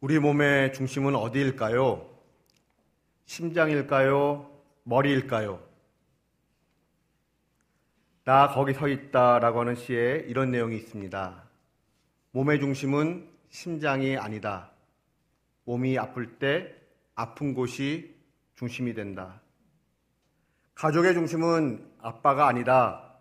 우리 0.00 0.20
몸의 0.20 0.72
중심은 0.74 1.16
어디일까요? 1.16 2.08
심장일까요? 3.24 4.48
머리일까요? 4.84 5.60
나 8.22 8.46
거기 8.46 8.74
서 8.74 8.86
있다 8.86 9.40
라고 9.40 9.58
하는 9.58 9.74
시에 9.74 10.24
이런 10.28 10.52
내용이 10.52 10.76
있습니다. 10.76 11.42
몸의 12.30 12.60
중심은 12.60 13.28
심장이 13.48 14.16
아니다. 14.16 14.70
몸이 15.64 15.98
아플 15.98 16.38
때 16.38 16.72
아픈 17.16 17.52
곳이 17.52 18.14
중심이 18.54 18.94
된다. 18.94 19.40
가족의 20.76 21.14
중심은 21.14 21.90
아빠가 22.00 22.46
아니다. 22.46 23.16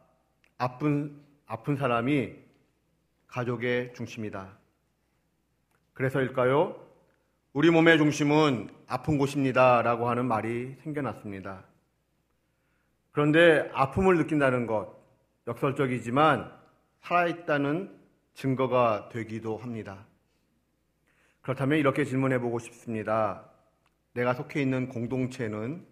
아픈, 0.59 1.23
아픈 1.47 1.75
사람이 1.75 2.35
가족의 3.25 3.95
중심이다. 3.95 4.66
그래서일까요? 5.97 6.79
우리 7.53 7.71
몸의 7.71 7.97
중심은 7.97 8.69
아픈 8.85 9.17
곳입니다. 9.17 9.81
라고 9.81 10.07
하는 10.07 10.27
말이 10.27 10.75
생겨났습니다. 10.83 11.63
그런데 13.11 13.71
아픔을 13.73 14.17
느낀다는 14.17 14.67
것, 14.67 14.95
역설적이지만 15.47 16.51
살아있다는 17.01 17.97
증거가 18.35 19.09
되기도 19.11 19.57
합니다. 19.57 20.05
그렇다면 21.41 21.79
이렇게 21.79 22.05
질문해 22.05 22.41
보고 22.41 22.59
싶습니다. 22.59 23.49
내가 24.13 24.35
속해 24.35 24.61
있는 24.61 24.89
공동체는 24.89 25.83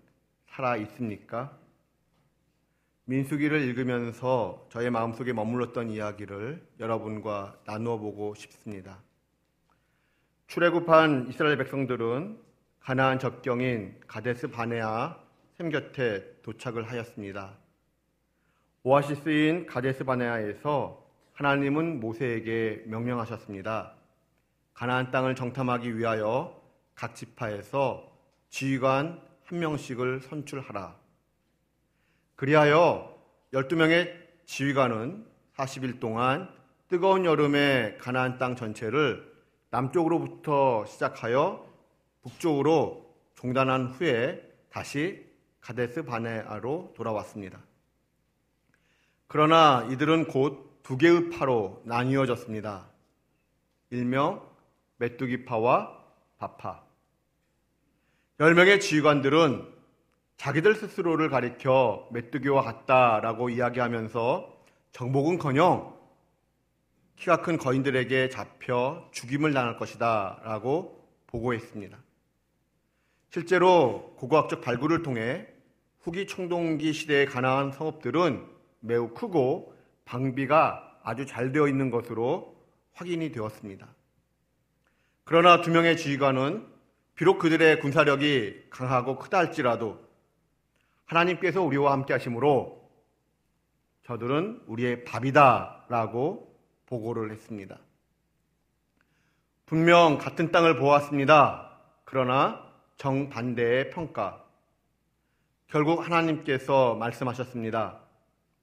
살아 0.50 0.78
있습니까? 0.78 1.58
민수기를 3.06 3.60
읽으면서 3.60 4.68
저의 4.70 4.92
마음속에 4.92 5.34
머물렀던 5.34 5.90
이야기를 5.90 6.64
여러분과 6.80 7.58
나누어 7.66 7.98
보고 7.98 8.36
싶습니다. 8.36 9.02
출애굽한 10.48 11.28
이스라엘 11.28 11.58
백성들은 11.58 12.40
가나안 12.80 13.18
적경인 13.20 14.00
가데스 14.08 14.48
바네아 14.48 15.20
샘 15.58 15.70
곁에 15.70 16.40
도착을 16.44 16.90
하였습니다. 16.90 17.58
오아시스인 18.84 19.66
가데스 19.66 20.04
바네아에서 20.04 21.04
하나님은 21.34 22.00
모세에게 22.00 22.84
명령하셨습니다. 22.86 23.96
가나안 24.74 25.10
땅을 25.10 25.36
정탐하기 25.36 25.98
위하여 25.98 26.62
각 26.94 27.16
지파에서 27.16 28.12
지휘관 28.50 29.20
한 29.46 29.60
명씩을 29.60 30.22
선출하라. 30.22 30.96
그리하여 32.36 33.20
12명의 33.52 34.14
지휘관은 34.46 35.26
40일 35.56 36.00
동안 36.00 36.50
뜨거운 36.88 37.26
여름에 37.26 37.98
가나안 38.00 38.38
땅 38.38 38.56
전체를 38.56 39.35
남쪽으로부터 39.70 40.86
시작하여 40.86 41.66
북쪽으로 42.22 43.14
종단한 43.36 43.88
후에 43.88 44.42
다시 44.70 45.26
가데스 45.62 46.04
바네아로 46.04 46.94
돌아왔습니다. 46.96 47.60
그러나 49.28 49.88
이들은 49.92 50.28
곧 50.28 50.66
두 50.86 51.00
개의 51.00 51.32
파로 51.32 51.82
나뉘어졌습니다. 51.84 52.88
일명 53.90 54.48
메뚜기파와 54.98 55.98
바파. 56.38 56.84
열 58.40 58.54
명의 58.54 58.80
지휘관들은 58.80 59.68
자기들 60.38 60.76
스스로를 60.76 61.32
가리켜 61.32 62.08
메뚜기와 62.12 62.62
같다라고 62.62 63.50
이야기하면서 63.50 64.56
정복은커녕 64.92 65.95
키가 67.16 67.42
큰 67.42 67.58
거인들에게 67.58 68.30
잡혀 68.30 69.08
죽임을 69.12 69.54
당할 69.54 69.78
것이다 69.78 70.42
라고 70.44 71.08
보고했습니다. 71.28 71.98
실제로 73.30 74.16
고고학적 74.18 74.62
발굴을 74.62 75.04
통해 75.04 75.48
후기 76.00 76.28
청동기 76.28 76.94
시대의 76.94 77.26
가나안 77.26 77.72
성읍들은 77.72 78.46
매우 78.82 79.10
크고 79.10 79.76
방비가 80.06 81.00
아주 81.04 81.26
잘 81.26 81.52
되어 81.52 81.68
있는 81.68 81.90
것으로 81.90 82.56
확인이 82.94 83.32
되었습니다. 83.32 83.88
그러나 85.24 85.62
두 85.62 85.72
명의 85.72 85.98
지휘관은 85.98 86.68
비록 87.16 87.40
그들의 87.40 87.80
군사력이 87.80 88.68
강하고 88.70 89.18
크다 89.18 89.40
할지라도 89.40 90.00
하나님께서 91.06 91.62
우리와 91.62 91.92
함께 91.92 92.14
하심으로 92.14 92.90
저들은 94.04 94.64
우리의 94.68 95.04
밥이다 95.04 95.86
라고 95.90 96.45
보고를 96.86 97.32
했습니다. 97.32 97.78
분명 99.66 100.18
같은 100.18 100.52
땅을 100.52 100.78
보았습니다. 100.78 101.72
그러나 102.04 102.64
정반대의 102.98 103.90
평가. 103.90 104.44
결국 105.68 106.06
하나님께서 106.06 106.96
말씀하셨습니다. 106.96 108.00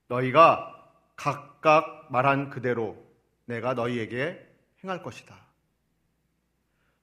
너희가 0.08 0.90
각각 1.16 2.06
말한 2.10 2.50
그대로 2.50 2.96
내가 3.46 3.74
너희에게 3.74 4.48
행할 4.82 5.02
것이다. 5.02 5.36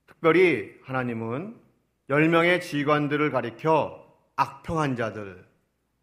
특별히 0.07 0.75
하나님은 0.83 1.55
10명의 2.09 2.61
지휘관들을 2.61 3.31
가리켜 3.31 4.05
악평한 4.35 4.95
자들, 4.95 5.45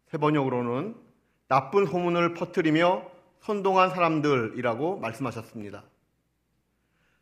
세번역으로는 0.07 0.95
나쁜 1.47 1.85
소문을 1.85 2.33
퍼뜨리며 2.33 3.16
선동한 3.47 3.91
사람들이라고 3.91 4.99
말씀하셨습니다. 4.99 5.85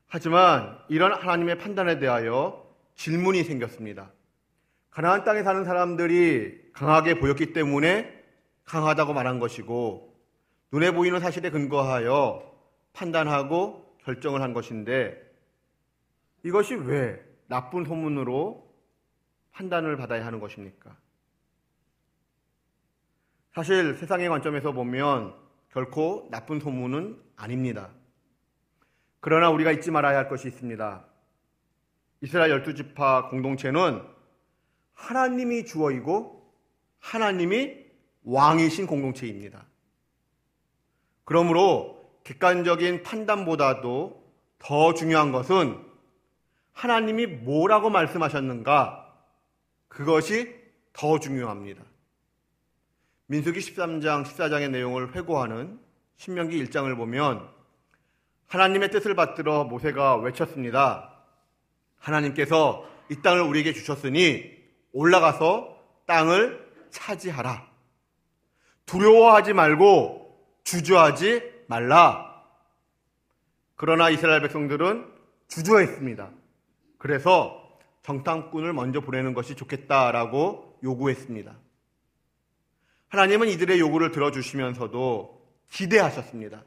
하지만 0.07 0.79
이런 0.87 1.13
하나님의 1.13 1.59
판단에 1.59 1.99
대하여 1.99 2.65
질문이 2.95 3.43
생겼습니다. 3.43 4.09
가나안 4.89 5.23
땅에 5.23 5.43
사는 5.43 5.63
사람들이 5.63 6.71
강하게 6.73 7.19
보였기 7.19 7.53
때문에 7.53 8.23
강하다고 8.63 9.13
말한 9.13 9.39
것이고 9.39 10.15
눈에 10.71 10.91
보이는 10.91 11.19
사실에 11.19 11.51
근거하여 11.51 12.41
판단하고 12.93 13.95
결정을 14.03 14.41
한 14.41 14.53
것인데 14.53 15.21
이것이 16.43 16.73
왜 16.73 17.23
나쁜 17.45 17.85
소문으로 17.85 18.67
판단을 19.51 19.95
받아야 19.95 20.25
하는 20.25 20.39
것입니까? 20.39 20.97
사실 23.53 23.93
세상의 23.95 24.27
관점에서 24.29 24.71
보면 24.71 25.44
결코 25.75 26.29
나쁜 26.31 26.61
소문은 26.61 27.21
아닙니다. 27.35 27.89
그러나 29.19 29.49
우리가 29.49 29.73
잊지 29.73 29.91
말아야 29.91 30.17
할 30.17 30.29
것이 30.29 30.47
있습니다. 30.47 31.05
이스라엘 32.21 32.51
열두 32.51 32.75
지파 32.75 33.27
공동체는 33.27 34.01
하나님이 34.93 35.65
주어이고 35.65 36.49
하나님이 36.99 37.87
왕이신 38.23 38.87
공동체입니다. 38.87 39.65
그러므로 41.25 42.09
객관적인 42.23 43.03
판단보다도 43.03 44.23
더 44.57 44.93
중요한 44.93 45.33
것은 45.33 45.77
하나님이 46.71 47.27
뭐라고 47.27 47.89
말씀하셨는가 47.89 49.13
그것이 49.89 50.55
더 50.93 51.19
중요합니다. 51.19 51.83
민수기 53.27 53.59
13장, 53.59 54.23
14장의 54.23 54.69
내용을 54.69 55.15
회고하는 55.15 55.79
신명기 56.17 56.63
1장을 56.65 56.95
보면 56.95 57.49
하나님의 58.47 58.91
뜻을 58.91 59.15
받들어 59.15 59.63
모세가 59.63 60.17
외쳤습니다. 60.17 61.11
하나님께서 61.97 62.87
이 63.09 63.21
땅을 63.21 63.41
우리에게 63.41 63.73
주셨으니 63.73 64.51
올라가서 64.93 65.75
땅을 66.05 66.71
차지하라. 66.91 67.67
두려워하지 68.85 69.53
말고 69.53 70.39
주저하지 70.63 71.65
말라. 71.67 72.43
그러나 73.75 74.11
이스라엘 74.11 74.41
백성들은 74.41 75.11
주저했습니다. 75.47 76.29
그래서 76.99 77.79
정탐꾼을 78.03 78.71
먼저 78.73 79.01
보내는 79.01 79.33
것이 79.33 79.55
좋겠다라고 79.55 80.79
요구했습니다. 80.83 81.64
하나님은 83.09 83.49
이들의 83.49 83.79
요구를 83.79 84.11
들어주시면서도 84.11 85.41
기대하셨습니다. 85.69 86.63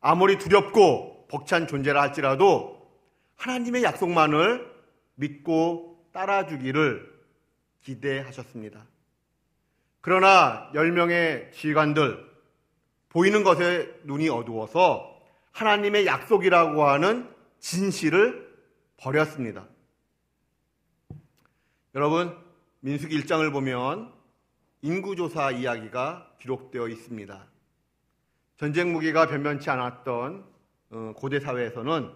아무리 0.00 0.38
두렵고 0.38 1.26
벅찬 1.28 1.66
존재라 1.66 2.00
할지라도 2.00 2.76
하나님의 3.36 3.82
약속만을 3.82 4.72
믿고 5.16 6.08
따라주기를 6.12 7.14
기대하셨습니다. 7.82 8.86
그러나 10.00 10.70
10명의 10.72 11.52
지휘관들, 11.52 12.24
보이는 13.08 13.42
것에 13.42 13.92
눈이 14.04 14.28
어두워서 14.28 15.20
하나님의 15.52 16.06
약속이라고 16.06 16.84
하는 16.84 17.28
진실을 17.60 18.46
버렸습니다. 18.98 19.66
여러분, 21.94 22.36
민수기 22.80 23.18
1장을 23.22 23.50
보면 23.52 24.12
인구조사 24.86 25.50
이야기가 25.50 26.36
기록되어 26.38 26.86
있습니다. 26.86 27.44
전쟁 28.56 28.92
무기가 28.92 29.26
변변치 29.26 29.68
않았던 29.68 30.44
어, 30.90 31.12
고대 31.16 31.40
사회에서는 31.40 32.12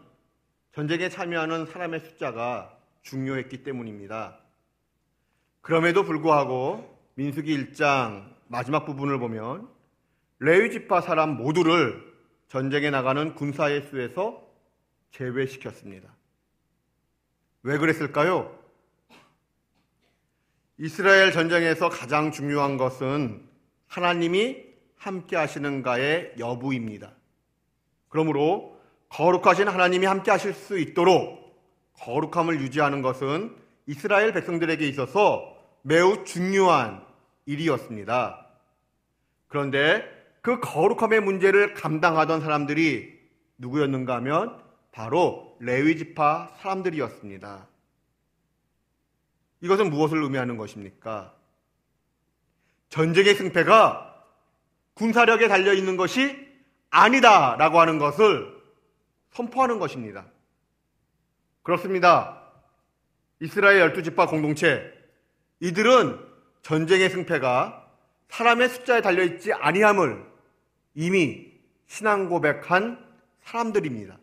전쟁에 0.70 1.08
참여하는 1.08 1.66
사람의 1.66 1.98
숫자가 1.98 2.78
중요했기 3.02 3.64
때문입니다. 3.64 4.38
그럼에도 5.62 6.04
불구하고 6.04 6.96
민수기 7.16 7.72
1장 7.72 8.32
마지막 8.46 8.84
부분을 8.84 9.18
보면 9.18 9.68
레위 10.38 10.70
지파 10.70 11.00
사람 11.00 11.36
모두를 11.38 12.00
전쟁에 12.46 12.90
나가는 12.90 13.34
군사의 13.34 13.82
수에서 13.90 14.48
제외시켰습니다. 15.10 16.08
왜 17.64 17.78
그랬을까요? 17.78 18.59
이스라엘 20.82 21.30
전쟁에서 21.30 21.90
가장 21.90 22.32
중요한 22.32 22.78
것은 22.78 23.46
하나님이 23.86 24.56
함께 24.96 25.36
하시는가의 25.36 26.36
여부입니다. 26.38 27.12
그러므로 28.08 28.80
거룩하신 29.10 29.68
하나님이 29.68 30.06
함께 30.06 30.30
하실 30.30 30.54
수 30.54 30.78
있도록 30.78 31.38
거룩함을 31.98 32.62
유지하는 32.62 33.02
것은 33.02 33.54
이스라엘 33.84 34.32
백성들에게 34.32 34.88
있어서 34.88 35.54
매우 35.82 36.24
중요한 36.24 37.04
일이었습니다. 37.44 38.46
그런데 39.48 40.02
그 40.40 40.60
거룩함의 40.60 41.20
문제를 41.20 41.74
감당하던 41.74 42.40
사람들이 42.40 43.20
누구였는가 43.58 44.14
하면 44.14 44.58
바로 44.92 45.58
레위 45.60 45.98
지파 45.98 46.54
사람들이었습니다. 46.56 47.68
이것은 49.60 49.90
무엇을 49.90 50.22
의미하는 50.22 50.56
것입니까? 50.56 51.34
전쟁의 52.88 53.34
승패가 53.34 54.24
군사력에 54.94 55.48
달려 55.48 55.72
있는 55.72 55.96
것이 55.96 56.48
아니다라고 56.90 57.80
하는 57.80 57.98
것을 57.98 58.60
선포하는 59.30 59.78
것입니다. 59.78 60.26
그렇습니다. 61.62 62.42
이스라엘 63.40 63.80
열두 63.80 64.02
지파 64.02 64.26
공동체 64.26 64.92
이들은 65.60 66.18
전쟁의 66.62 67.10
승패가 67.10 67.88
사람의 68.28 68.68
숫자에 68.68 69.00
달려 69.02 69.24
있지 69.24 69.52
아니함을 69.52 70.24
이미 70.94 71.50
신앙 71.86 72.28
고백한 72.28 73.04
사람들입니다. 73.44 74.18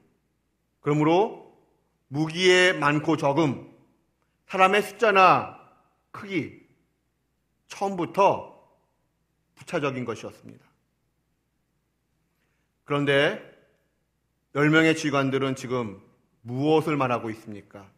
그러므로 0.82 1.58
무기의 2.08 2.78
많고 2.80 3.18
적음, 3.18 3.70
사람의 4.48 4.82
숫자나 4.82 5.60
크기, 6.12 6.66
처음부터 7.68 8.58
부차적인 9.56 10.06
것이었습니다. 10.06 10.66
그런데 12.86 13.42
10명의 14.54 14.96
지휘관들은 14.96 15.56
지금 15.56 16.02
무엇을 16.42 16.96
말하고 16.96 17.30
있습니까? 17.32 17.90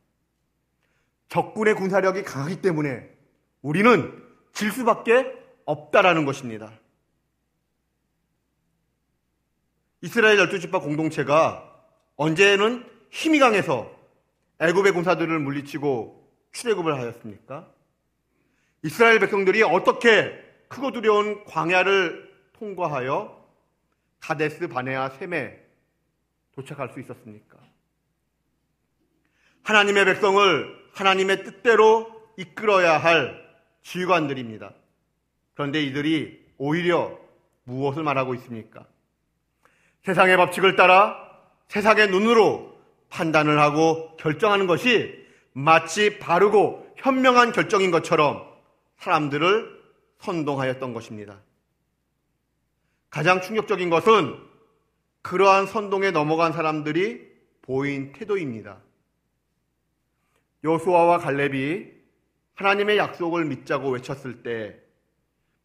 적군의 1.28 1.76
군사력이 1.76 2.24
강하기 2.24 2.62
때문에 2.62 3.08
우리는 3.62 4.28
질 4.52 4.72
수밖에 4.72 5.32
없다라는 5.66 6.26
것입니다. 6.26 6.72
이스라엘 10.02 10.40
열두 10.40 10.60
지파 10.60 10.80
공동체가 10.80 11.64
언제는 12.16 12.90
힘이 13.12 13.38
강해서 13.38 13.96
애굽의 14.60 14.94
군사들을 14.94 15.40
물리치고 15.40 16.19
출애굽을 16.52 16.96
하였습니까? 16.96 17.68
이스라엘 18.84 19.20
백성들이 19.20 19.64
어떻게 19.64 20.34
크고 20.68 20.92
두려운 20.92 21.44
광야를 21.46 22.30
통과하여 22.54 23.40
가데스 24.20 24.68
바네아 24.68 25.10
셈에 25.10 25.60
도착할 26.54 26.90
수 26.90 27.00
있었습니까? 27.00 27.58
하나님의 29.64 30.06
백성을 30.06 30.90
하나님의 30.94 31.44
뜻대로 31.44 32.12
이끌어야 32.38 32.98
할 32.98 33.48
지휘관들입니다. 33.84 34.74
그런데 35.54 35.82
이들이 35.84 36.46
오히려 36.58 37.18
무엇을 37.64 38.04
말하고 38.04 38.34
있습니까? 38.36 38.86
세상의 40.04 40.38
법칙을 40.38 40.76
따라 40.76 41.18
세상의 41.68 42.10
눈으로 42.10 42.78
판단을 43.10 43.60
하고 43.60 44.16
결정하는 44.18 44.68
것이 44.68 45.28
마치 45.54 46.20
바르고 46.20 46.94
현명한 46.98 47.52
결정인 47.52 47.92
것처럼 47.92 48.46
사람들을 48.98 49.80
선동하였던 50.20 50.94
것입니다. 50.94 51.40
가장 53.10 53.42
충격적인 53.42 53.90
것은 53.90 54.38
그러한 55.22 55.66
선동에 55.66 56.12
넘어간 56.12 56.54
사람들이 56.54 57.28
보인 57.62 58.12
태도입니다. 58.14 58.78
요수아와 60.64 61.20
갈렙이 61.20 61.88
하나님의 62.56 62.98
약속을 62.98 63.46
믿자고 63.46 63.92
외쳤을 63.92 64.44
때 64.44 64.80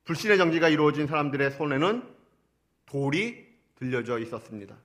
불신의 0.04 0.38
정지가 0.38 0.68
이루어진 0.68 1.06
사람들의 1.06 1.50
손에는 1.52 2.14
돌이 2.86 3.46
들려져 3.76 4.18
있었습니다. 4.18 4.76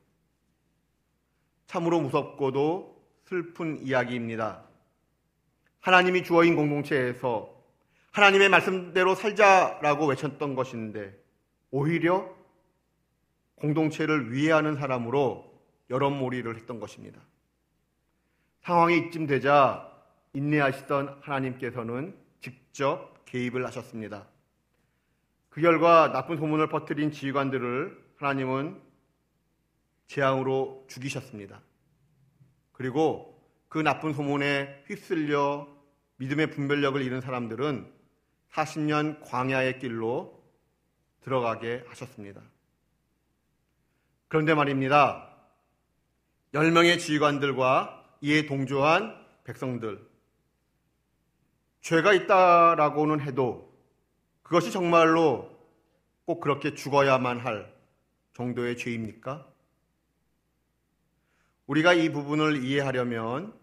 참으로 1.67 1.99
무섭고도 2.01 2.99
슬픈 3.25 3.85
이야기입니다. 3.85 4.68
하나님이 5.81 6.23
주어인 6.23 6.55
공동체에서 6.55 7.57
하나님의 8.11 8.49
말씀대로 8.49 9.15
살자라고 9.15 10.07
외쳤던 10.07 10.55
것인데 10.55 11.17
오히려 11.71 12.35
공동체를 13.55 14.31
위해하는 14.33 14.75
사람으로 14.75 15.49
여론몰이를 15.89 16.55
했던 16.55 16.79
것입니다. 16.79 17.19
상황이 18.61 18.97
이쯤 18.97 19.27
되자 19.27 19.89
인내하시던 20.33 21.19
하나님께서는 21.21 22.15
직접 22.41 23.25
개입을 23.25 23.65
하셨습니다. 23.67 24.27
그 25.49 25.61
결과 25.61 26.11
나쁜 26.11 26.37
소문을 26.37 26.69
퍼뜨린 26.69 27.11
지휘관들을 27.11 28.09
하나님은 28.17 28.81
재앙으로 30.07 30.85
죽이셨습니다. 30.87 31.61
그리고 32.71 33.38
그 33.69 33.77
나쁜 33.77 34.13
소문에 34.13 34.83
휩쓸려 34.87 35.67
믿음의 36.17 36.51
분별력을 36.51 37.01
잃은 37.01 37.21
사람들은 37.21 37.89
40년 38.51 39.21
광야의 39.23 39.79
길로 39.79 40.43
들어가게 41.21 41.83
하셨습니다. 41.87 42.41
그런데 44.27 44.53
말입니다. 44.53 45.29
10명의 46.53 46.99
지휘관들과 46.99 48.17
이에 48.21 48.47
동조한 48.47 49.15
백성들. 49.43 50.07
죄가 51.81 52.13
있다라고는 52.13 53.21
해도 53.21 53.71
그것이 54.41 54.71
정말로 54.71 55.57
꼭 56.25 56.39
그렇게 56.39 56.73
죽어야만 56.73 57.39
할 57.39 57.73
정도의 58.33 58.77
죄입니까? 58.77 59.47
우리가 61.69 61.93
이 61.93 62.11
부분을 62.11 62.63
이해하려면 62.63 63.53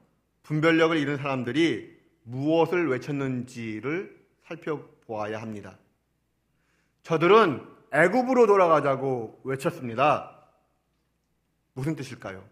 분별력을 0.45 0.97
잃은 0.97 1.17
사람들이 1.17 1.93
무엇을 2.23 2.89
외쳤는지를 2.89 4.17
살펴보아야 4.45 5.43
합니다. 5.43 5.77
저들은 7.03 7.67
애굽으로 7.93 8.47
돌아가자고 8.47 9.41
외쳤습니다. 9.43 10.39
무슨 11.73 11.97
뜻일까요? 11.97 12.45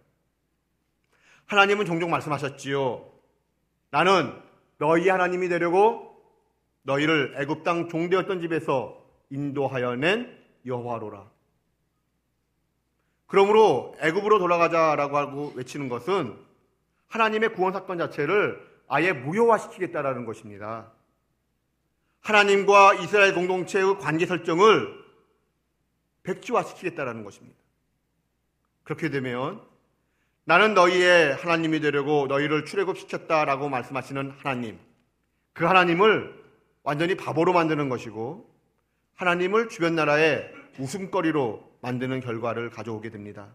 하나님은 1.47 1.87
종종 1.87 2.11
말씀하셨지요. 2.11 3.09
나는 3.91 4.35
너희 4.79 5.09
하나님이 5.09 5.49
되려고 5.49 6.21
너희를 6.83 7.37
애굽 7.39 7.63
땅 7.63 7.89
종되었던 7.89 8.41
집에서 8.41 9.01
인도하여 9.31 9.95
낸 9.95 10.37
여호와로라. 10.67 11.34
그러므로 13.35 13.97
애굽으로 13.99 14.39
돌아가자라고 14.39 15.17
하고 15.17 15.53
외치는 15.57 15.89
것은 15.89 16.39
하나님의 17.09 17.53
구원 17.55 17.73
사건 17.73 17.99
자체를 17.99 18.65
아예 18.87 19.13
무효화시키겠다라는 19.13 20.25
것입니다. 20.25 20.93
하나님과 22.21 22.95
이스라엘 22.95 23.35
공동체의 23.35 23.99
관계 23.99 24.25
설정을 24.25 25.03
백지화시키겠다라는 26.23 27.25
것입니다. 27.25 27.59
그렇게 28.85 29.11
되면 29.11 29.61
나는 30.45 30.75
너희의 30.75 31.35
하나님이 31.35 31.81
되려고 31.81 32.29
너희를 32.29 32.65
출애굽시켰다라고 32.65 33.69
말씀하시는 33.69 34.33
하나님. 34.39 34.79
그 35.55 35.65
하나님을 35.65 36.41
완전히 36.85 37.17
바보로 37.17 37.53
만드는 37.53 37.89
것이고 37.89 38.49
하나님을 39.17 39.71
주변 39.71 39.97
나라의 39.97 40.55
웃음거리로 40.79 41.79
만드는 41.81 42.21
결과를 42.21 42.71
가져오게 42.71 43.11
됩니다. 43.11 43.55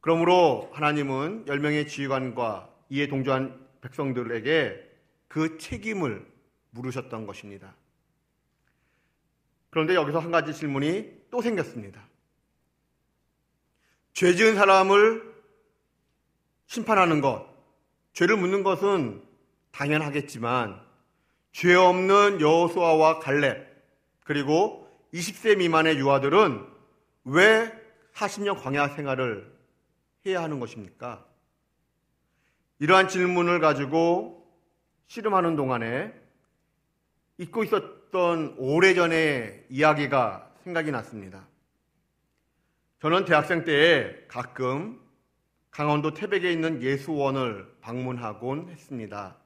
그러므로 0.00 0.70
하나님은 0.72 1.44
10명의 1.46 1.88
지휘관과 1.88 2.68
이에 2.90 3.06
동조한 3.06 3.66
백성들에게 3.80 4.90
그 5.28 5.58
책임을 5.58 6.26
물으셨던 6.70 7.26
것입니다. 7.26 7.74
그런데 9.70 9.94
여기서 9.94 10.18
한 10.18 10.30
가지 10.30 10.52
질문이 10.52 11.22
또 11.30 11.40
생겼습니다. 11.40 12.06
죄 14.12 14.34
지은 14.34 14.54
사람을 14.54 15.32
심판하는 16.66 17.20
것, 17.20 17.46
죄를 18.12 18.36
묻는 18.36 18.62
것은 18.62 19.22
당연하겠지만 19.70 20.80
죄 21.52 21.74
없는 21.74 22.40
여호수아와 22.40 23.20
갈렙 23.20 23.66
그리고 24.24 24.81
20세 25.14 25.58
미만의 25.58 25.98
유아들은 25.98 26.66
왜 27.24 27.72
40년 28.14 28.60
광야 28.60 28.88
생활을 28.88 29.52
해야 30.26 30.42
하는 30.42 30.60
것입니까? 30.60 31.26
이러한 32.78 33.08
질문을 33.08 33.60
가지고 33.60 34.46
씨름하는 35.06 35.56
동안에 35.56 36.12
잊고 37.38 37.64
있었던 37.64 38.56
오래전의 38.58 39.66
이야기가 39.68 40.50
생각이 40.64 40.90
났습니다. 40.90 41.46
저는 43.00 43.24
대학생 43.24 43.64
때에 43.64 44.26
가끔 44.28 45.00
강원도 45.70 46.14
태백에 46.14 46.52
있는 46.52 46.82
예수원을 46.82 47.76
방문하곤 47.80 48.68
했습니다. 48.68 49.36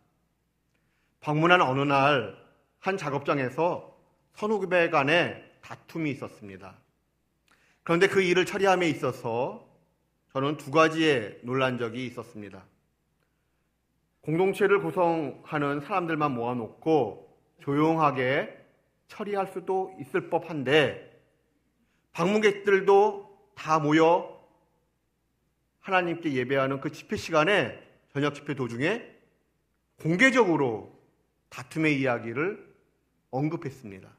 방문한 1.20 1.60
어느 1.60 1.80
날 1.82 2.46
한 2.86 2.96
작업장에서 2.96 3.98
선후배 4.34 4.90
간에 4.90 5.42
다툼이 5.66 6.12
있었습니다. 6.12 6.76
그런데 7.82 8.06
그 8.06 8.22
일을 8.22 8.46
처리함에 8.46 8.88
있어서 8.90 9.68
저는 10.32 10.56
두 10.58 10.70
가지의 10.70 11.40
놀란 11.42 11.78
적이 11.78 12.06
있었습니다. 12.06 12.64
공동체를 14.20 14.80
구성하는 14.80 15.80
사람들만 15.80 16.32
모아놓고 16.34 17.36
조용하게 17.62 18.64
처리할 19.08 19.48
수도 19.48 19.96
있을 20.00 20.30
법한데 20.30 21.20
방문객들도 22.12 23.52
다 23.54 23.78
모여 23.78 24.36
하나님께 25.80 26.32
예배하는 26.32 26.80
그 26.80 26.92
집회 26.92 27.16
시간에 27.16 27.80
저녁 28.12 28.34
집회 28.34 28.54
도중에 28.54 29.04
공개적으로 30.00 30.96
다툼의 31.48 32.00
이야기를 32.00 32.74
언급했습니다. 33.30 34.15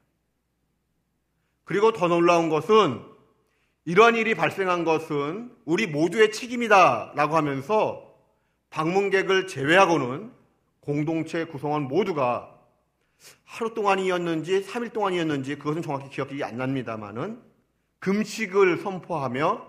그리고 1.68 1.92
더 1.92 2.08
놀라운 2.08 2.48
것은 2.48 3.04
이러한 3.84 4.16
일이 4.16 4.34
발생한 4.34 4.84
것은 4.84 5.54
우리 5.66 5.86
모두의 5.86 6.32
책임이다 6.32 7.12
라고 7.14 7.36
하면서 7.36 8.10
방문객을 8.70 9.46
제외하고는 9.48 10.32
공동체 10.80 11.44
구성원 11.44 11.82
모두가 11.82 12.58
하루 13.44 13.74
동안이었는지 13.74 14.62
3일 14.62 14.94
동안이었는지 14.94 15.56
그것은 15.56 15.82
정확히 15.82 16.08
기억이 16.08 16.42
안 16.42 16.56
납니다만은 16.56 17.42
금식을 17.98 18.78
선포하며 18.78 19.66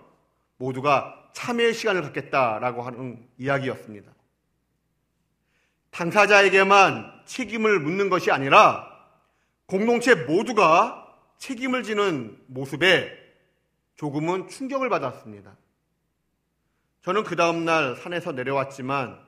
모두가 0.56 1.32
참여의 1.34 1.74
시간을 1.74 2.01
갖겠다라고 2.03 2.82
하는 2.82 3.27
이야기였습니다. 3.38 4.10
당사자에게만 5.91 7.24
책임을 7.25 7.82
묻는 7.82 8.10
것이 8.10 8.32
아니라 8.32 8.88
공동체 9.65 10.15
모두가 10.15 10.99
책임을 11.39 11.84
지는 11.84 12.38
모습에 12.48 13.17
조금은 13.96 14.50
충격을 14.50 14.89
받았습니다. 14.89 15.58
저는 17.01 17.24
그 17.24 17.36
다음날 17.36 17.96
산에서 17.96 18.34
내려왔지만 18.34 19.19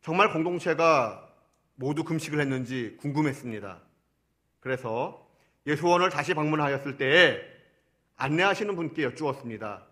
정말 0.00 0.32
공동체가 0.32 1.28
모두 1.74 2.04
금식을 2.04 2.40
했는지 2.40 2.96
궁금했습니다. 3.00 3.80
그래서 4.60 5.28
예수원을 5.66 6.10
다시 6.10 6.32
방문하였을 6.32 6.96
때에 6.96 7.40
안내하시는 8.16 8.74
분께 8.76 9.02
여쭈었습니다. 9.02 9.84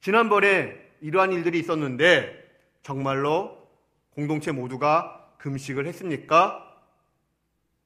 지난번에 0.00 0.76
이러한 1.00 1.32
일들이 1.32 1.60
있었는데 1.60 2.42
정말로 2.82 3.68
공동체 4.10 4.50
모두가 4.50 5.32
금식을 5.38 5.86
했습니까? 5.86 6.68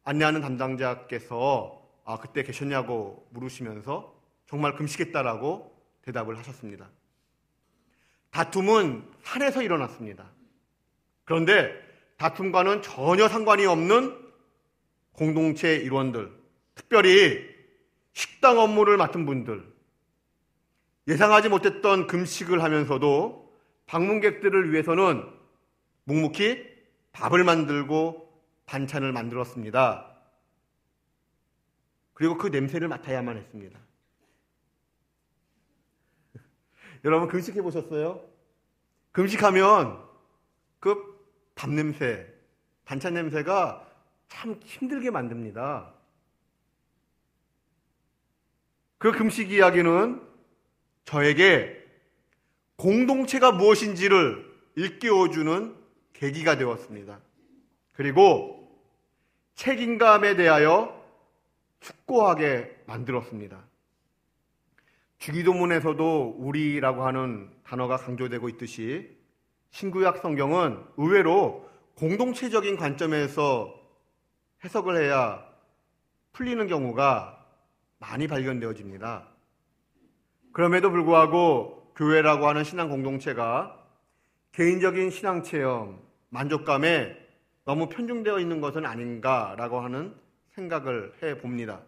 안내하는 0.05 0.41
담당자께서 0.41 1.86
아, 2.07 2.19
그때 2.19 2.45
계셨냐고 2.45 3.27
물으시면서 3.33 4.15
정말 4.47 4.77
금식했다라고 4.77 5.77
대답을 6.03 6.39
하셨습니다. 6.39 6.89
다툼은 8.31 9.05
산에서 9.23 9.61
일어났습니다. 9.63 10.31
그런데 11.25 11.75
다툼과는 12.17 12.83
전혀 12.83 13.29
상관이 13.29 13.67
없는 13.67 14.17
공동체 15.13 15.75
일원들, 15.75 16.31
특별히 16.77 17.45
식당 18.13 18.61
업무를 18.61 18.97
맡은 18.97 19.27
분들, 19.27 19.67
예상하지 21.09 21.49
못했던 21.49 22.07
금식을 22.07 22.63
하면서도 22.63 23.53
방문객들을 23.87 24.73
위해서는 24.73 25.29
묵묵히 26.05 26.65
밥을 27.13 27.43
만들고 27.43 28.33
반찬을 28.67 29.11
만들었습니다. 29.13 30.16
그리고 32.17 32.37
그 32.37 32.49
냄새를 32.49 32.89
맡아야만 32.89 33.37
했습니다. 33.37 33.79
여러분 37.05 37.29
금식해 37.29 37.63
보셨어요? 37.63 38.29
금식하면 39.13 40.05
그 40.81 41.17
밥 41.57 41.71
냄새, 41.71 42.27
반찬 42.85 43.15
냄새가 43.15 43.85
참 44.29 44.61
힘들게 44.63 45.11
만듭니다. 45.11 45.93
그 48.99 49.11
금식 49.11 49.51
이야기는 49.51 50.23
저에게 51.05 51.83
공동체가 52.77 53.53
무엇인지를 53.53 54.45
일깨워주는 54.77 55.75
계기가 56.13 56.59
되었습니다. 56.59 57.21
그리고 57.95 58.71
책임감에 59.55 60.37
대하여 60.37 60.96
숙고하게 61.87 62.83
만들었습니다. 62.87 63.63
주기도문에서도 65.19 66.37
우리라고 66.39 67.07
하는 67.07 67.51
단어가 67.65 67.97
강조되고 67.97 68.49
있듯이 68.51 69.17
신구약 69.71 70.19
성경은 70.19 70.83
의외로 70.97 71.69
공동체적인 71.95 72.77
관점에서 72.77 73.73
해석을 74.65 75.03
해야 75.03 75.47
풀리는 76.33 76.67
경우가 76.67 77.45
많이 77.99 78.27
발견되어집니다. 78.27 79.29
그럼에도 80.53 80.91
불구하고 80.91 81.93
교회라고 81.95 82.47
하는 82.49 82.65
신앙 82.65 82.89
공동체가 82.89 83.79
개인적인 84.53 85.11
신앙 85.11 85.43
체험, 85.43 86.01
만족감에 86.31 87.17
너무 87.65 87.89
편중되어 87.89 88.39
있는 88.41 88.61
것은 88.61 88.85
아닌가라고 88.85 89.81
하는 89.81 90.15
생각을 90.57 91.13
해 91.23 91.37
봅니다. 91.37 91.83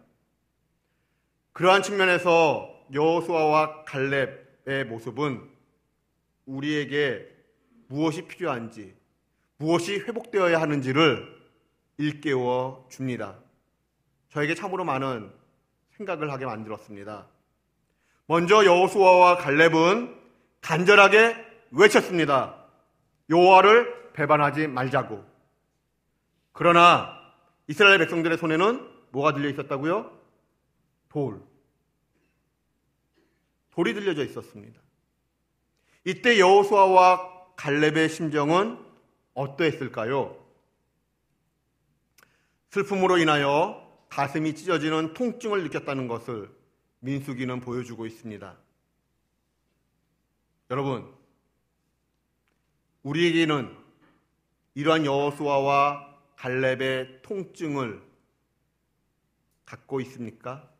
그러한 1.53 1.81
측면에서 1.81 2.69
여호수아와 2.93 3.83
갈렙의 3.83 4.85
모습은 4.87 5.49
우리에게 6.45 7.27
무엇이 7.87 8.27
필요한지, 8.27 8.95
무엇이 9.57 9.99
회복되어야 9.99 10.61
하는지를 10.61 11.37
일깨워 11.97 12.87
줍니다. 12.89 13.35
저에게 14.29 14.53
참으로 14.53 14.85
많은 14.85 15.31
생각을 15.97 16.31
하게 16.31 16.45
만들었습니다. 16.45 17.27
먼저 18.27 18.63
여호수아와 18.63 19.37
갈렙은 19.37 20.15
간절하게 20.61 21.35
외쳤습니다. 21.71 22.55
여호와를 23.29 24.11
배반하지 24.13 24.67
말자고. 24.67 25.25
그러나 26.51 27.18
이스라엘 27.69 27.99
백성들의 27.99 28.39
손에는 28.39 28.89
뭐가 29.11 29.33
들려 29.35 29.47
있었다고요? 29.47 30.19
돌. 31.07 31.39
돌이 33.69 33.93
들려져 33.93 34.25
있었습니다. 34.25 34.81
이때 36.03 36.39
여호수아와 36.39 37.53
갈렙의 37.55 38.09
심정은 38.09 38.83
어떠했을까요? 39.35 40.43
슬픔으로 42.71 43.19
인하여 43.19 43.87
가슴이 44.09 44.55
찢어지는 44.55 45.13
통증을 45.13 45.61
느꼈다는 45.63 46.07
것을 46.07 46.49
민수기는 47.01 47.59
보여주고 47.59 48.07
있습니다. 48.07 48.57
여러분, 50.71 51.07
우리에게는 53.03 53.77
이러한 54.73 55.05
여호수아와 55.05 56.08
갈렙의 56.39 57.21
통증을 57.21 58.01
갖고 59.65 59.99
있습니까? 60.01 60.71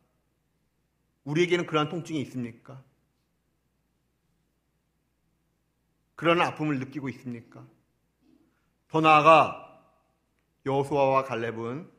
우리에게는 1.24 1.66
그러한 1.66 1.90
통증이 1.90 2.18
있습니까? 2.22 2.82
그런 6.14 6.40
아픔을 6.40 6.78
느끼고 6.78 7.10
있습니까? 7.10 7.66
더 8.88 9.02
나아가 9.02 9.84
여호수아와 10.64 11.24
갈렙은 11.24 11.90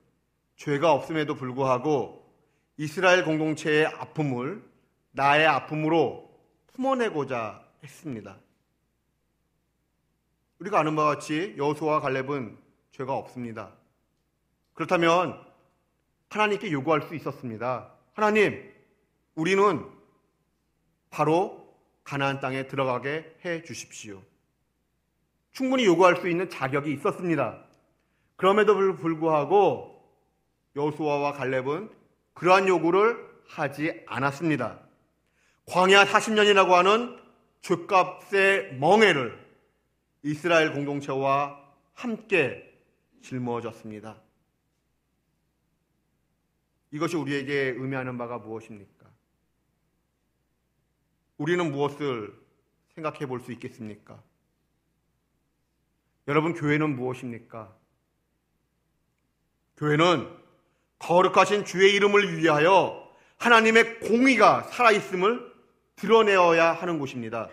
죄가 0.55 0.91
없음에도 0.93 1.35
불구하고 1.35 2.35
이스라엘 2.77 3.23
공동체의 3.23 3.85
아픔을 3.85 4.67
나의 5.11 5.45
아픔으로 5.45 6.35
품어내고자 6.73 7.63
했습니다. 7.83 8.39
우리가 10.57 10.79
아는 10.79 10.95
바와 10.95 11.13
같이 11.15 11.53
여호수와 11.57 11.99
갈렙은 11.99 12.70
죄가 12.91 13.15
없습니다. 13.15 13.71
그렇다면 14.73 15.39
하나님께 16.29 16.71
요구할 16.71 17.01
수 17.03 17.15
있었습니다. 17.15 17.91
하나님, 18.13 18.71
우리는 19.35 19.85
바로 21.09 21.75
가나안 22.03 22.39
땅에 22.39 22.67
들어가게 22.67 23.37
해 23.45 23.63
주십시오. 23.63 24.21
충분히 25.51 25.85
요구할 25.85 26.17
수 26.17 26.29
있는 26.29 26.49
자격이 26.49 26.93
있었습니다. 26.93 27.63
그럼에도 28.37 28.75
불구하고 28.95 30.01
여호수아와 30.75 31.33
갈렙은 31.33 31.91
그러한 32.33 32.67
요구를 32.67 33.29
하지 33.47 34.03
않았습니다. 34.07 34.79
광야 35.65 36.05
40년이라고 36.05 36.69
하는 36.69 37.19
죄값의 37.61 38.75
멍해를 38.75 39.39
이스라엘 40.23 40.71
공동체와 40.71 41.59
함께 41.93 42.70
짊어졌습니다. 43.21 44.21
이것이 46.91 47.15
우리에게 47.15 47.53
의미하는 47.77 48.17
바가 48.17 48.37
무엇입니까? 48.39 49.07
우리는 51.37 51.71
무엇을 51.71 52.39
생각해 52.95 53.25
볼 53.25 53.39
수 53.39 53.51
있겠습니까? 53.53 54.21
여러분, 56.27 56.53
교회는 56.53 56.95
무엇입니까? 56.95 57.75
교회는 59.77 60.37
거룩하신 60.99 61.65
주의 61.65 61.95
이름을 61.95 62.37
위하여 62.37 63.09
하나님의 63.37 64.01
공의가 64.01 64.61
살아있음을 64.63 65.51
드러내어야 65.95 66.73
하는 66.73 66.99
곳입니다. 66.99 67.49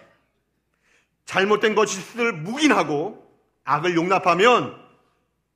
잘못된 1.24 1.74
것을 1.74 2.32
묵인하고 2.32 3.26
악을 3.64 3.96
용납하면 3.96 4.87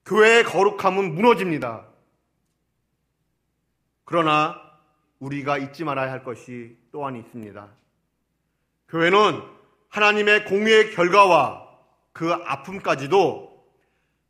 교회의 0.05 0.45
거룩함은 0.45 1.15
무너집니다. 1.15 1.87
그러나 4.05 4.61
우리가 5.21 5.59
잊지 5.59 5.85
말아야 5.85 6.11
할 6.11 6.25
것이 6.25 6.77
또한 6.91 7.17
있습니다. 7.17 7.69
교회는 8.89 9.43
하나님의 9.89 10.45
공의의 10.47 10.93
결과와 10.93 11.69
그 12.13 12.33
아픔까지도 12.33 13.65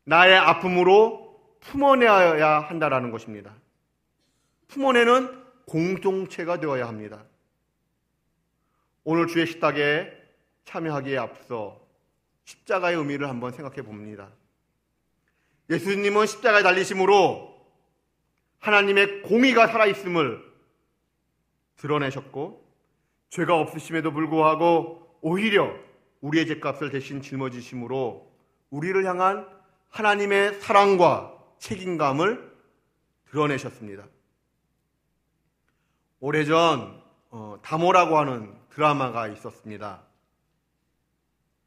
나의 0.04 0.36
아픔으로 0.36 1.40
품어내야 1.60 2.60
한다라는 2.60 3.10
것입니다. 3.10 3.54
품어내는 4.68 5.42
공동체가 5.66 6.58
되어야 6.60 6.86
합니다. 6.86 7.24
오늘 9.04 9.26
주의 9.26 9.46
식탁에 9.46 10.12
참여하기에 10.64 11.18
앞서 11.18 11.80
십자가의 12.44 12.96
의미를 12.96 13.28
한번 13.28 13.52
생각해 13.52 13.82
봅니다. 13.82 14.30
예수님은 15.70 16.26
십자가에 16.26 16.62
달리심으로 16.62 17.52
하나님의 18.58 19.22
공의가 19.22 19.66
살아있음을 19.66 20.42
드러내셨고 21.76 22.62
죄가 23.30 23.58
없으심에도 23.58 24.12
불구하고 24.12 25.18
오히려 25.20 25.74
우리의 26.20 26.46
죄값을 26.46 26.90
대신 26.90 27.22
짊어지심으로 27.22 28.30
우리를 28.70 29.04
향한 29.04 29.48
하나님의 29.90 30.60
사랑과 30.60 31.38
책임감을 31.58 32.52
드러내셨습니다. 33.30 34.06
오래전 36.20 37.02
어, 37.30 37.58
다모라고 37.62 38.18
하는 38.18 38.54
드라마가 38.70 39.28
있었습니다. 39.28 40.02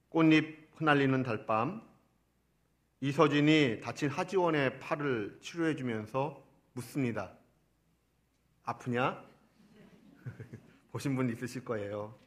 꽃잎 0.09 0.69
흩날리는 0.75 1.23
달밤 1.23 1.81
이서진이 3.05 3.81
다친 3.81 4.09
하지원의 4.09 4.79
팔을 4.79 5.37
치료해 5.39 5.75
주면서 5.75 6.43
묻습니다. 6.73 7.31
아프냐? 8.63 9.23
보신 10.91 11.15
분 11.15 11.29
있으실 11.29 11.63
거예요. 11.63 12.17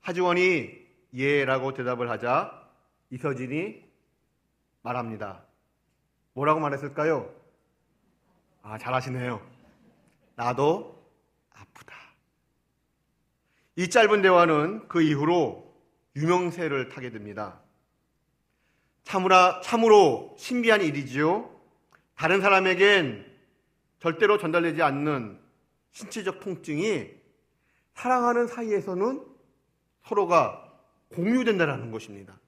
하지원이 0.00 0.86
예라고 1.14 1.72
대답을 1.72 2.10
하자 2.10 2.70
이서진이 3.08 3.82
말합니다. 4.82 5.46
뭐라고 6.34 6.60
말했을까요? 6.60 7.34
아, 8.60 8.76
잘하시네요. 8.76 9.40
나도 10.36 11.02
아프다. 11.48 11.96
이 13.76 13.88
짧은 13.88 14.20
대화는 14.20 14.88
그 14.88 15.00
이후로 15.00 15.74
유명세를 16.14 16.90
타게 16.90 17.08
됩니다. 17.08 17.61
참으라, 19.04 19.60
참으로 19.62 20.34
신비한 20.38 20.82
일이지요. 20.82 21.50
다른 22.14 22.40
사람에겐 22.40 23.26
절대로 23.98 24.38
전달되지 24.38 24.82
않는 24.82 25.40
신체적 25.92 26.40
통증이 26.40 27.10
사랑하는 27.94 28.46
사이에서는 28.46 29.24
서로가 30.04 30.72
공유된다는 31.14 31.90
것입니다. 31.90 32.38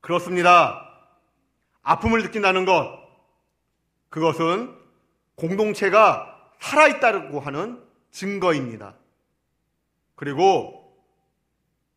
그렇습니다. 0.00 0.86
아픔을 1.82 2.22
느낀다는 2.22 2.64
것, 2.64 2.98
그것은 4.08 4.74
공동체가 5.34 6.26
살아있다고 6.58 7.40
하는 7.40 7.82
증거입니다. 8.10 8.94
그리고 10.14 10.76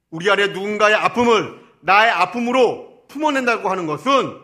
우리 0.09 0.29
안에 0.29 0.47
누군가의 0.47 0.95
아픔을 0.95 1.62
나의 1.84 2.12
아픔으로 2.12 3.06
품어낸다고 3.10 3.69
하는 3.69 3.86
것은 3.88 4.41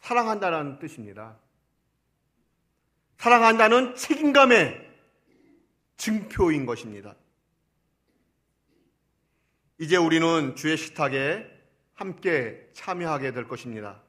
사랑한다는 0.00 0.78
뜻입니다. 0.78 1.36
사랑한다는 3.16 3.94
책임감의 3.94 4.88
증표인 5.96 6.66
것입니다. 6.66 7.14
이제 9.78 9.96
우리는 9.96 10.54
주의 10.54 10.76
식탁에 10.76 11.46
함께 11.94 12.68
참여하게 12.74 13.32
될 13.32 13.48
것입니다. 13.48 14.02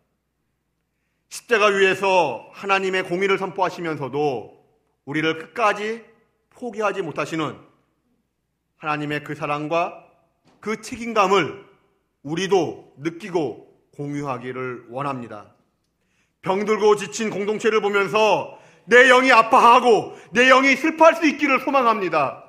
십자가 1.29 1.67
위에서 1.67 2.49
하나님의 2.51 3.03
공의를 3.03 3.37
선포하시면서도 3.37 4.61
우리를 5.05 5.39
끝까지 5.39 6.05
포기하지 6.49 7.01
못하시는 7.01 7.57
하나님의 8.77 9.23
그 9.23 9.35
사랑과 9.35 10.00
그 10.61 10.81
책임감을 10.81 11.65
우리도 12.23 12.93
느끼고 12.97 13.89
공유하기를 13.95 14.85
원합니다. 14.89 15.53
병들고 16.41 16.95
지친 16.95 17.29
공동체를 17.29 17.81
보면서 17.81 18.57
내 18.85 19.07
영이 19.07 19.31
아파하고 19.31 20.17
내 20.31 20.47
영이 20.47 20.75
슬퍼할 20.75 21.15
수 21.15 21.27
있기를 21.27 21.59
소망합니다. 21.61 22.43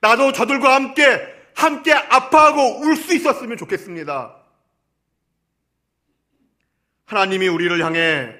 나도 0.00 0.32
저들과 0.32 0.74
함께 0.74 1.34
함께 1.54 1.92
아파하고 1.92 2.80
울 2.80 2.96
수 2.96 3.14
있었으면 3.14 3.56
좋겠습니다. 3.56 4.36
하나님이 7.06 7.48
우리를 7.48 7.82
향해 7.84 8.34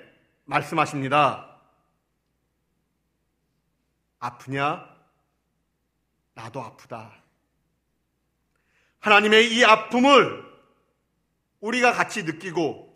말씀하십니다. 0.45 1.59
아프냐? 4.19 4.87
나도 6.35 6.61
아프다. 6.61 7.13
하나님의 9.07 9.55
이 9.55 9.65
아픔을 9.65 10.45
우리가 11.61 11.93
같이 11.93 12.25
느끼고 12.25 12.93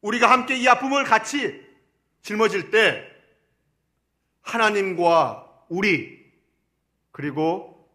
우리가 0.00 0.28
함께 0.28 0.56
이 0.56 0.66
아픔을 0.66 1.04
같이 1.04 1.64
짊어질 2.22 2.72
때 2.72 3.06
하나님과 4.42 5.66
우리 5.68 6.32
그리고 7.12 7.88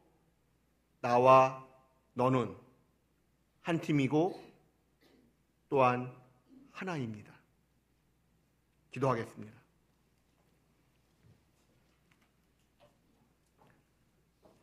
나와 1.01 1.67
너는 2.13 2.55
한 3.61 3.81
팀이고 3.81 4.41
또한 5.67 6.09
하나입니다. 6.71 7.33
기도하겠습니다. 8.93 9.53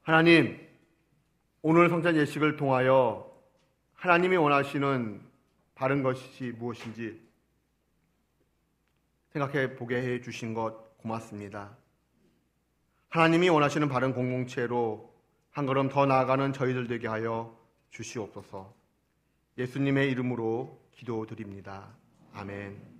하나님, 0.01 0.72
오늘 1.65 1.89
성찬 1.89 2.17
예식을 2.17 2.57
통하여 2.57 3.33
하나님이 3.95 4.37
원하시는 4.37 5.21
바른 5.77 6.03
것이 6.03 6.53
무엇인지 6.59 7.21
생각해 9.29 9.77
보게 9.77 10.03
해 10.03 10.21
주신 10.21 10.55
것 10.55 10.99
고맙습니다. 10.99 11.77
하나님이 13.11 13.49
원하시는 13.49 13.89
바른 13.89 14.13
공동체로 14.13 15.15
한 15.53 15.65
걸음 15.65 15.89
더 15.89 16.05
나아가는 16.05 16.53
저희들 16.53 16.89
되게 16.89 17.07
하여 17.07 17.57
주시옵소서. 17.91 18.75
예수님의 19.57 20.11
이름으로 20.11 20.81
기도드립니다. 20.91 21.95
아멘. 22.35 22.92